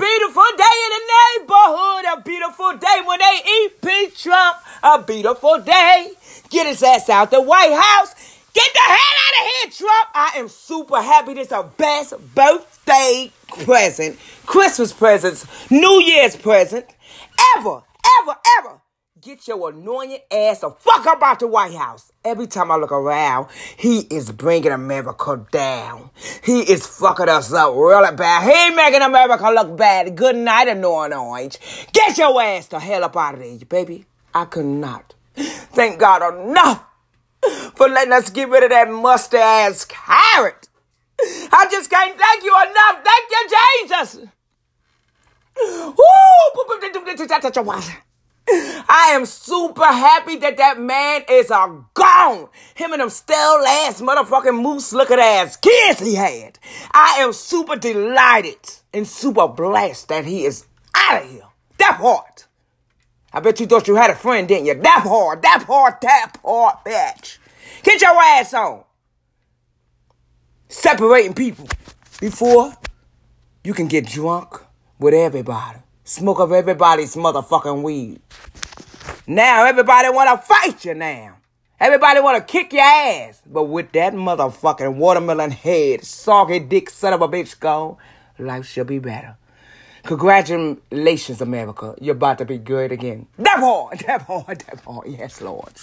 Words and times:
beautiful 0.00 0.50
day 0.56 0.76
in 0.84 0.90
the 0.96 1.04
neighborhood. 1.16 2.04
A 2.18 2.22
beautiful 2.24 2.72
day 2.76 3.02
when 3.04 3.18
they 3.18 3.40
eat 3.46 3.80
P. 3.82 4.10
Trump. 4.16 4.58
A 4.82 5.02
beautiful 5.02 5.58
day. 5.58 6.12
Get 6.48 6.66
his 6.66 6.82
ass 6.82 7.08
out 7.08 7.30
the 7.30 7.40
White 7.42 7.72
House. 7.72 8.14
Get 8.52 8.72
the 8.72 8.80
hell 8.80 8.96
out 8.96 9.40
of 9.40 9.52
here, 9.52 9.70
Trump. 9.72 10.08
I 10.14 10.32
am 10.38 10.48
super 10.48 11.00
happy. 11.00 11.34
This 11.34 11.48
is 11.48 11.52
our 11.52 11.64
best 11.64 12.14
birthday 12.34 13.30
present, 13.64 14.18
Christmas 14.46 14.92
presents, 14.92 15.46
New 15.70 16.00
Year's 16.00 16.36
present 16.36 16.86
ever, 17.56 17.82
ever, 18.20 18.36
ever 18.58 18.80
Get 19.20 19.48
your 19.48 19.68
annoying 19.68 20.16
ass 20.30 20.60
the 20.60 20.70
fuck 20.70 21.04
up 21.06 21.22
out 21.22 21.40
the 21.40 21.46
White 21.46 21.74
House. 21.74 22.10
Every 22.24 22.46
time 22.46 22.70
I 22.70 22.76
look 22.76 22.92
around, 22.92 23.48
he 23.76 24.06
is 24.10 24.32
bringing 24.32 24.72
America 24.72 25.44
down. 25.50 26.08
He 26.42 26.60
is 26.60 26.86
fucking 26.86 27.28
us 27.28 27.52
up 27.52 27.74
really 27.74 28.16
bad. 28.16 28.44
He 28.44 28.74
making 28.74 29.02
America 29.02 29.50
look 29.50 29.76
bad. 29.76 30.16
Good 30.16 30.36
night, 30.36 30.68
annoying 30.68 31.12
orange. 31.12 31.58
Get 31.92 32.16
your 32.16 32.40
ass 32.40 32.68
the 32.68 32.80
hell 32.80 33.04
up 33.04 33.16
out 33.16 33.34
of 33.34 33.40
there, 33.40 33.58
baby. 33.68 34.06
I 34.32 34.46
could 34.46 34.64
not. 34.64 35.14
Thank 35.34 35.98
God 35.98 36.22
enough 36.34 36.86
for 37.74 37.88
letting 37.88 38.14
us 38.14 38.30
get 38.30 38.48
rid 38.48 38.62
of 38.62 38.70
that 38.70 38.90
musty 38.90 39.36
ass 39.36 39.84
carrot. 39.84 40.68
I 41.20 41.66
just 41.70 41.90
can't 41.90 42.18
thank 42.18 42.42
you 42.42 42.56
enough. 42.56 43.04
Thank 43.04 43.30
you, 43.30 43.48
Jesus. 43.82 44.28
Woo! 45.98 46.10
I 48.92 49.12
am 49.12 49.24
super 49.24 49.84
happy 49.84 50.34
that 50.38 50.56
that 50.56 50.80
man 50.80 51.22
is 51.30 51.48
a 51.52 51.84
gone. 51.94 52.48
Him 52.74 52.92
and 52.92 53.00
them 53.00 53.08
stale 53.08 53.62
ass 53.64 54.02
motherfucking 54.02 54.60
moose 54.60 54.92
looking 54.92 55.20
ass 55.20 55.56
kids 55.56 56.00
he 56.00 56.16
had. 56.16 56.58
I 56.90 57.18
am 57.20 57.32
super 57.32 57.76
delighted 57.76 58.58
and 58.92 59.06
super 59.06 59.46
blessed 59.46 60.08
that 60.08 60.24
he 60.24 60.44
is 60.44 60.66
out 60.92 61.22
of 61.22 61.30
here. 61.30 61.44
That 61.78 61.98
part. 62.00 62.48
I 63.32 63.38
bet 63.38 63.60
you 63.60 63.66
thought 63.66 63.86
you 63.86 63.94
had 63.94 64.10
a 64.10 64.16
friend, 64.16 64.48
didn't 64.48 64.66
you? 64.66 64.74
That 64.74 65.04
part, 65.04 65.40
that 65.42 65.64
part, 65.68 66.00
that 66.00 66.32
part, 66.42 66.84
bitch. 66.84 67.38
Get 67.84 68.00
your 68.00 68.20
ass 68.20 68.52
on. 68.54 68.82
Separating 70.68 71.34
people 71.34 71.68
before 72.20 72.72
you 73.62 73.72
can 73.72 73.86
get 73.86 74.06
drunk 74.06 74.60
with 74.98 75.14
everybody. 75.14 75.78
Smoke 76.02 76.40
up 76.40 76.50
everybody's 76.50 77.14
motherfucking 77.14 77.82
weed. 77.82 78.20
Now 79.30 79.64
everybody 79.64 80.08
wanna 80.10 80.38
fight 80.38 80.84
you 80.84 80.92
now. 80.92 81.36
Everybody 81.78 82.18
wanna 82.20 82.40
kick 82.40 82.72
your 82.72 82.82
ass. 82.82 83.40
But 83.46 83.66
with 83.66 83.92
that 83.92 84.12
motherfucking 84.12 84.96
watermelon 84.96 85.52
head, 85.52 86.02
soggy 86.04 86.58
dick 86.58 86.90
son 86.90 87.12
of 87.12 87.22
a 87.22 87.28
bitch 87.28 87.60
gone, 87.60 87.96
life 88.40 88.66
shall 88.66 88.86
be 88.86 88.98
better. 88.98 89.36
Congratulations, 90.02 91.40
America. 91.40 91.94
You're 92.00 92.16
about 92.16 92.38
to 92.38 92.44
be 92.44 92.58
good 92.58 92.90
again. 92.90 93.28
That 93.38 93.60
hard, 93.60 94.00
that 94.08 94.22
hard, 94.22 94.64
that 94.66 94.80
hard. 94.80 95.06
Yes, 95.06 95.40
Lord. 95.40 95.74